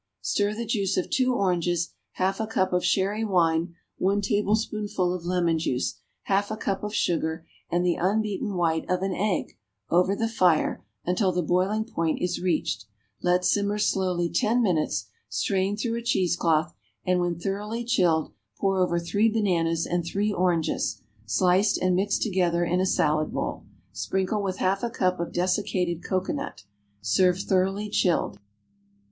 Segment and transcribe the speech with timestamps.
[0.21, 5.25] _)Stir the juice of two oranges, half a cup of sherry wine, one tablespoonful of
[5.25, 9.59] lemon juice, half a cup of sugar and the unbeaten white of an egg,
[9.91, 12.85] over the fire, until the boiling point is reached;
[13.21, 16.73] let simmer slowly ten minutes, strain through a cheese cloth,
[17.05, 22.65] and, when thoroughly chilled, pour over three bananas and three oranges, sliced and mixed together
[22.65, 23.65] in a salad bowl.
[23.91, 26.63] Sprinkle with half a cup of dessicated cocoanut.
[27.01, 28.39] Serve thoroughly chilled.